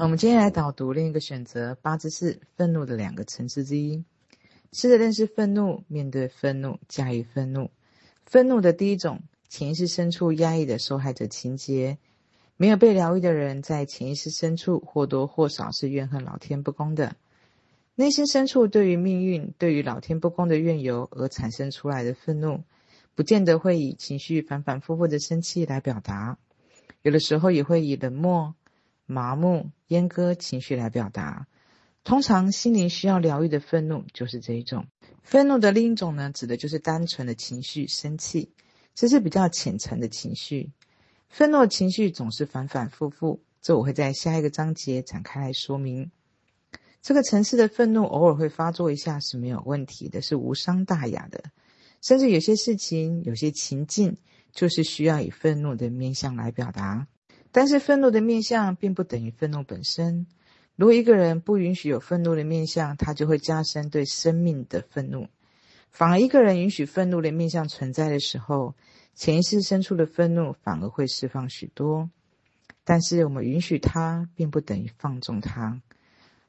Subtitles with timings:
[0.00, 4.04] 我们今天来导读另一个选择八之四愤怒的两个层次之一。
[4.72, 7.68] 试着认识愤怒，面对愤怒，驾驭愤怒。
[8.24, 11.98] 愤怒的第一种，潜意识深处压抑的受害者情节。
[12.56, 17.16] 没有被疗愈的人，在潜意识深处或多或少是怨恨老天不公的。
[17.96, 22.62] 内心深处对于命运、对于老天不公的怨尤而产生出来的愤怒，
[23.16, 26.38] 不见得会以情绪反反复复的生气来表达，
[27.02, 28.54] 有的时候也会以冷漠、
[29.08, 31.46] 麻木、阉割情绪来表达。
[32.04, 34.86] 通常心灵需要疗愈的愤怒就是这一种。
[35.22, 38.52] 愤怒的另一种呢，指的就是单纯的情绪，生气，
[38.94, 40.70] 这是比较浅层的情绪。
[41.28, 46.10] 愤怒情绪总是反反复复，这我会在下一个章节展开来说明。
[47.00, 51.42] 这个层次的愤怒偶尔会发作一下是没有问题的，是无伤大雅的。
[52.02, 54.16] 甚至有些事情、有些情境，
[54.52, 57.06] 就是需要以愤怒的面向来表达。
[57.50, 60.26] 但是愤怒的面相并不等于愤怒本身。
[60.76, 65.26] 如果一个人不允许有愤怒的面相，他就会加深对生命的愤怒。
[65.90, 68.74] 反而一个人允许愤怒的面相存在的时候，
[69.14, 72.08] 潜意识深处的愤怒反而会释放许多。
[72.84, 75.80] 但是我们允许它，并不等于放纵它。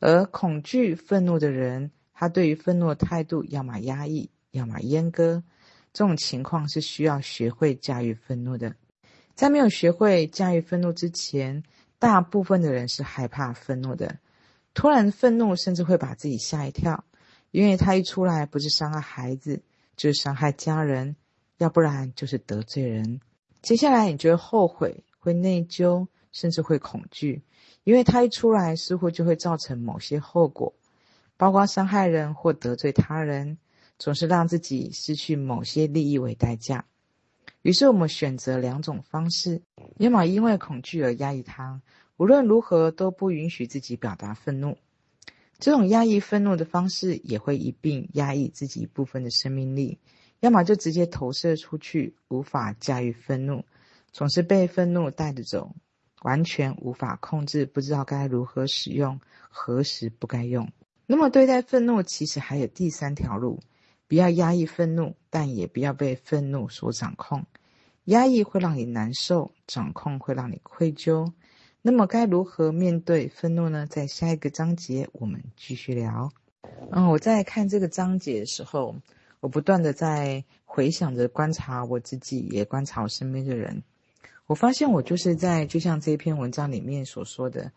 [0.00, 5.42] 而恐惧愤怒的人，他对于愤怒的态度，要么压抑，要么阉割。
[5.92, 8.74] 这种情况是需要学会驾驭愤怒的。
[9.34, 11.62] 在没有学会驾驭愤怒之前，
[11.98, 14.18] 大部分的人是害怕愤怒的。
[14.74, 17.04] 突然愤怒，甚至会把自己吓一跳，
[17.50, 19.62] 因为他一出来，不是伤害孩子，
[19.96, 21.16] 就是伤害家人，
[21.58, 23.20] 要不然就是得罪人。
[23.60, 27.42] 接下来，你就会后悔，会内疚，甚至会恐惧。
[27.82, 30.74] 因为他一出来，似乎就会造成某些后果，
[31.36, 33.58] 包括伤害人或得罪他人，
[33.98, 36.84] 总是让自己失去某些利益为代价。
[37.64, 39.62] 于是我们选择两种方式：
[39.96, 41.80] 要么因为恐惧而压抑它，
[42.18, 44.76] 无论如何都不允许自己表达愤怒。
[45.58, 49.96] 这种压抑愤怒的方式，也会一并压抑自己一部分的生命力；
[50.40, 53.64] 要么就直接投射出去，无法驾驭愤怒，
[54.12, 55.74] 总是被愤怒带着走。
[56.20, 60.70] 完全无法控制，不知道该如何使用，何时不该用。
[61.06, 63.60] 那么对待愤怒，其实还有第三条路：
[64.06, 67.44] 不要压抑愤怒，但也不要被愤怒所掌控。
[68.04, 71.32] 压抑会让你难受，掌控会让你愧疚。
[71.80, 73.86] 那么该如何面对愤怒呢？
[73.86, 76.30] 在下一个章节我们继续聊。
[76.90, 78.96] 嗯，我在看这个章节的时候，
[79.40, 83.82] 我不断的在回想着观察我自己，也观察我身边的人。
[84.46, 87.72] 我发现我就是在，就像这篇文章里面所说的，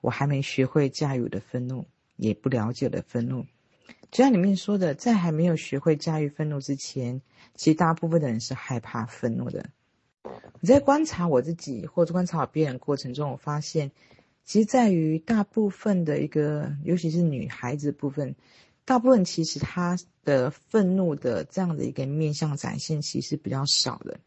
[0.00, 1.84] 我还没学会驾驭的愤怒，
[2.16, 3.44] 也不了解的愤怒。
[4.10, 7.20] 就像里面说的，在还没有学会驾驭愤怒之前，
[7.54, 9.66] 其实大部分的人是害怕愤怒的。
[10.22, 13.90] 我在观察我自己或者观察别人过程中，我发现，
[14.44, 18.34] 其实在于大部分的一个，尤其是女孩子部分，
[18.84, 24.18] 大部分其实她的愤怒的这样的一个面向展现，其实比较少的。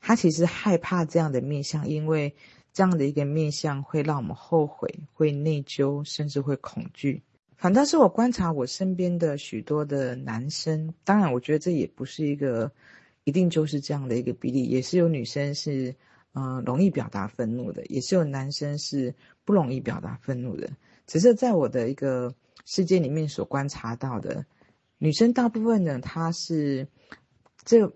[0.00, 2.34] 她其实害怕这样的面相，因为
[2.72, 7.22] 这样的一个面相会让我们后悔、会内疚，甚至会恐惧。
[7.64, 12.70] 反倒是我观察我身边的许多的男生，当然，我觉得这也不是一个
[13.24, 15.94] 一定就是这样的一个比例，也是有女生是
[16.34, 19.14] 嗯、容易表达愤怒的，也是有男生是
[19.46, 20.68] 不容易表达愤怒的。
[21.06, 22.34] 只是在我的一个
[22.66, 24.44] 世界里面所观察到的，
[24.98, 26.86] 女生大部分呢，她是
[27.64, 27.90] 这。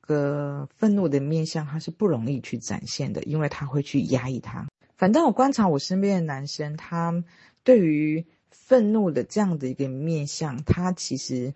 [0.00, 4.66] 个愤怒的面相，她是不容易去展现的，因为她会去压抑它。
[4.96, 7.22] 反倒我观察我身边的男生，他
[7.62, 11.54] 对于愤怒的这样的一个面相，它其实，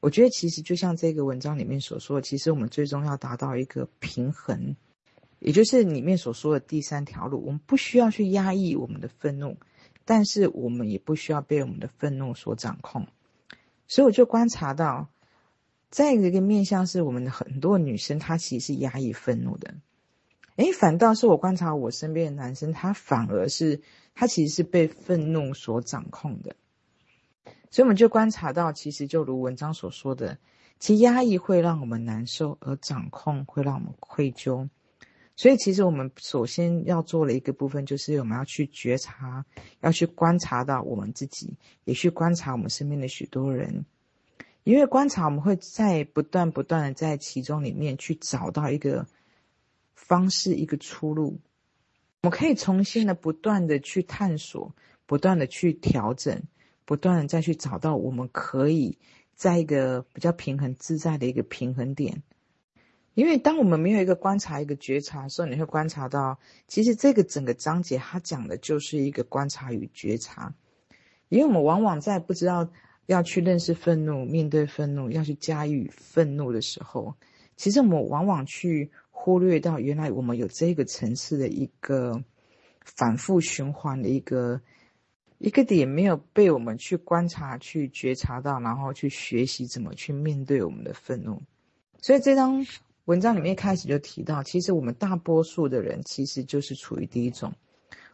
[0.00, 4.76] 我觉得其实就像这个文章里面所说，其实我们最终要达到一个平衡，
[5.38, 7.44] 也就是里面所说的第三条路。
[7.44, 9.56] 我们不需要去压抑我们的愤怒，
[10.04, 13.06] 但是我们也不需要被我们的愤怒所掌控。
[13.86, 15.08] 所以我就观察到。
[15.90, 19.74] 再一个面向是我们的很多女生，她其实是压抑愤怒的，
[20.56, 23.80] 诶，反倒是我观察我身边的男生，他反而是
[24.14, 26.54] 他其实是被愤怒所掌控的，
[27.70, 30.38] 所以我们就观察到，其实就如文章所说的，
[30.78, 34.68] 其实压抑会让我们难受，而掌控会让我们愧疚，
[35.34, 39.44] 所以其实我们首先要做的一个部分，就是我们要去觉察，
[39.80, 43.84] 要去观察到我们自己，也去观察我们身边的许多人。
[44.62, 49.06] 因为观察，我们会在不断不断的在其中里面去找到一个
[49.94, 51.40] 方式，一个出路。
[52.22, 54.74] 我们可以重新的不断的去探索，
[55.06, 56.42] 不断的去调整，
[56.84, 58.98] 不断的再去找到我们可以
[59.34, 62.22] 在一个比较平衡自在的一个平衡点。
[63.12, 70.52] 因为当我们没有一个观察、一个觉察的时候，你会观察到，其实这个整个章节它讲的就是一个观察与觉察。
[71.28, 72.68] 因为我们往往在不知道
[73.06, 77.14] 要去认识愤怒、面对愤怒、要去驾驭愤怒的时候，
[77.56, 82.22] 其实我们往往去忽略到，原来我们有这个层次的一个
[82.84, 84.60] 反复循环的一个
[85.38, 91.40] 一个点，没有被我们去观察、去觉察到，然后去学习怎么去面对我们的愤怒。
[92.02, 92.66] 所以这张。
[93.06, 97.52] 文章里面一开始就提到，其实我们大多数的人其实就是处于第一种，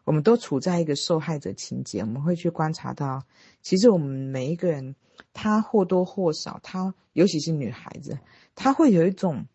[0.02, 2.00] 我们都处在一个受害者情节。
[2.00, 3.22] 我们会去观察到，
[3.62, 4.96] 其实我们每一个人，
[5.32, 8.18] 他或多或少，他尤其是女孩子，
[8.56, 9.46] 他会有一种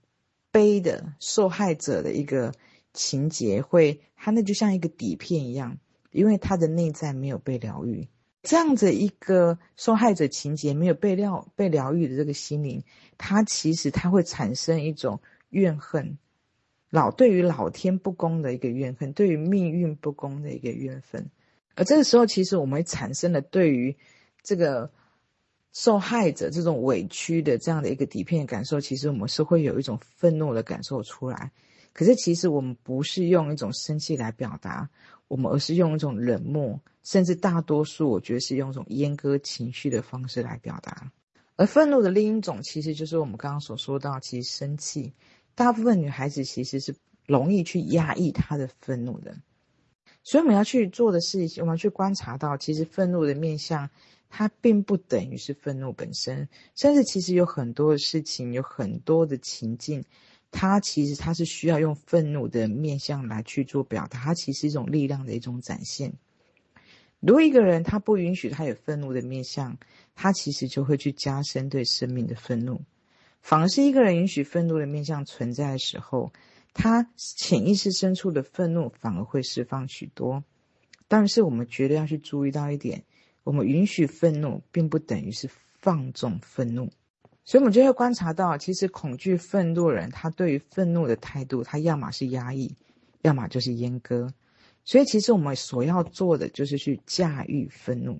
[0.55, 2.53] 背的受害者的一个
[2.93, 5.79] 情节，会他那就像一个底片一样，
[6.11, 8.07] 因为他的内在没有被疗愈。
[8.41, 12.85] 这样子一个受害者情节没有被疗被疗愈的这个心灵，
[13.17, 15.19] 它其实它会产生一种
[15.49, 16.17] 怨恨，
[16.89, 21.29] 老对于老天不公的一个怨恨，对于命运不公的一个怨愤。
[21.75, 23.97] 而这个时候，其实我们产生了对于
[24.41, 24.89] 这个
[25.75, 31.51] 受害者这种委屈的这样的一个底片感受，其实我们是会有一种愤怒的感受出来。
[31.93, 34.89] 可是其实我们不是用一种生气来表达。
[35.27, 41.11] 我们而是用一种冷漠，甚至大多数我觉得是用一种阉割情绪的方式来表达。
[41.55, 45.11] 而愤怒的另一种，其实就是我们刚刚所说到，其实生气。
[45.55, 46.95] 大部分女孩子其实是
[47.25, 49.35] 容易去压抑她的愤怒的，
[50.23, 53.89] 所以我们要去做的事情，我们要去观察到，其实愤怒的面向，
[54.29, 60.03] 它并不等于是愤怒本身，甚至其实有很多的事情，有很多的情境。
[60.51, 66.13] 它其实它是需要用愤怒的面向来去做表达，它其实是一种力量的一种展现。
[67.19, 69.77] 如果一个人他不允许他有愤怒的面向，
[70.13, 72.81] 他其实就会去加深对生命的愤怒。
[73.41, 76.31] 反而是一个人允许愤怒的面向存在的时候，
[76.73, 80.43] 他潜意识深处的愤怒反而会释放许多。
[81.07, 83.03] 但是我们绝对要去注意到一点，
[83.45, 85.49] 我们允许愤怒，并不等于是
[85.79, 86.89] 放纵愤怒。
[87.45, 92.75] 所以，我们就会观察到，其实恐惧、愤怒的人，他对于愤怒的态度，他要么是压抑，
[93.21, 94.33] 要么就是阉割。
[94.83, 98.19] 所以，其实我们所要做的，就是去驾驭愤怒。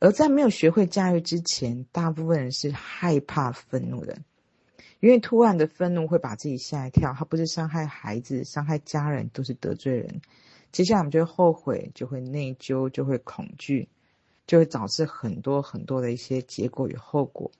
[0.00, 4.18] 而在没有学会驾驭之前，大部分人是害怕愤怒的，
[4.98, 7.14] 因为突然的愤怒会把自己吓一跳。
[7.16, 10.20] 他不是伤害孩子、伤害家人，都是得罪人。
[10.72, 13.88] 接下来，我们就会后悔，就会内疚，就会恐惧，
[14.46, 17.50] 就会导致很多很多的一些结果与后果。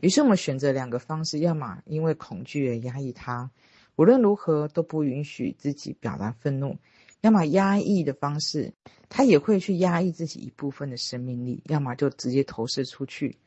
[0.00, 3.50] 于是我们选择两个方式：要么因为恐惧而压抑它，
[3.96, 6.76] 无论如何都不允许自己表达愤怒；
[7.20, 8.72] 要么压抑的方式，
[9.08, 13.38] 他也会去压抑自己一部分的生命力；要么就直接投射出去。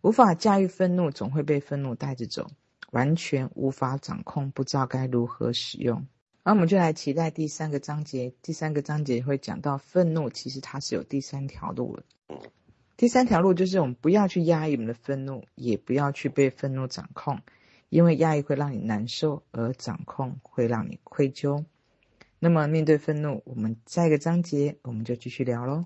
[0.00, 2.50] 无法驾驭愤怒，总会被愤怒带着走，
[2.92, 6.06] 完全无法掌控，不知道该如何使用。
[6.42, 8.32] 然后我们就来期待第三个章节。
[8.42, 12.02] 第三个章节会讲到愤怒，其实它是有第三条路的。
[12.96, 17.40] 第三条路就是我们不要去压抑我们的愤怒，也不要去被愤怒掌控，
[17.88, 21.64] 因为压抑会让你难受，而掌控会让你愧疚。
[22.38, 25.84] 那么面对愤怒，我们下一个章节我们就继续聊喽。